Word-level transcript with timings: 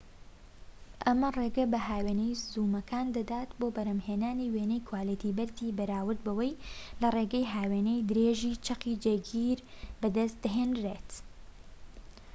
ئەمە 1.05 1.29
ڕێگەی 1.39 1.71
بە 1.73 1.79
هاوێنەی 1.87 2.39
زوومەکان 2.51 3.07
دەدات 3.17 3.49
بۆ 3.59 3.67
بەرهەمهێنانی 3.75 4.51
وێنەی 4.53 4.85
کواڵیتی 4.87 5.35
بەرزی 5.37 5.75
بەراورد 5.77 6.19
بەوەی 6.25 6.57
لە 7.01 7.07
ڕێگەی 7.15 7.49
هاوێنەی 7.53 8.05
درێژیی 8.09 8.59
چەقی 8.65 8.99
جێگیر 9.03 9.59
بەدەست 10.01 10.37
دەهێنرێن 10.43 11.07